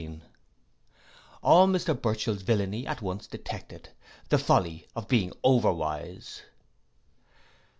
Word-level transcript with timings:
All, 1.43 1.67
Mr 1.67 1.93
Burchell's 1.93 2.41
villainy 2.41 2.87
at 2.87 3.03
once 3.03 3.27
detected. 3.27 3.89
The 4.29 4.39
folly 4.39 4.87
of 4.95 5.07
being 5.07 5.31
over 5.43 5.71
wise. 5.71 6.41